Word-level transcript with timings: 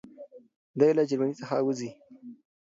دی 0.79 0.91
له 0.97 1.03
جرمني 1.09 1.33
څخه 1.41 1.55
وځي. 1.65 1.89